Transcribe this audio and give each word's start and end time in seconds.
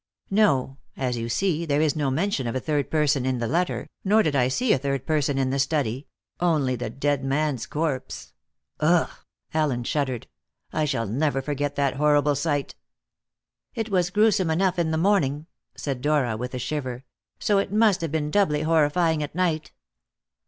"No. 0.31 0.77
As 0.97 1.15
you 1.17 1.29
see, 1.29 1.63
there 1.63 1.79
is 1.79 1.95
no 1.95 2.09
mention 2.09 2.47
of 2.47 2.55
a 2.55 2.59
third 2.59 2.89
person 2.89 3.23
in 3.23 3.37
the 3.37 3.45
letter, 3.45 3.87
nor 4.03 4.23
did 4.23 4.35
I 4.35 4.47
see 4.47 4.73
a 4.73 4.79
third 4.79 5.05
person 5.05 5.37
in 5.37 5.51
the 5.51 5.59
study 5.59 6.07
only 6.39 6.75
the 6.75 6.89
dead 6.89 7.23
man's 7.23 7.67
corpse." 7.67 8.33
"Ugh!" 8.79 9.11
Allen 9.53 9.83
shuddered 9.83 10.25
"I 10.73 10.85
shall 10.85 11.05
never 11.05 11.39
forget 11.39 11.75
that 11.75 11.97
horrible 11.97 12.33
sight." 12.33 12.73
"It 13.75 13.89
was 13.89 14.09
gruesome 14.09 14.49
enough 14.49 14.79
in 14.79 14.89
the 14.89 14.97
morning," 14.97 15.45
said 15.75 16.01
Dora 16.01 16.35
with 16.35 16.55
a 16.55 16.57
shiver, 16.57 17.03
"so 17.37 17.59
it 17.59 17.71
must 17.71 18.01
have 18.01 18.11
been 18.11 18.31
doubly 18.31 18.63
horrifying 18.63 19.21
at 19.21 19.35
night. 19.35 19.71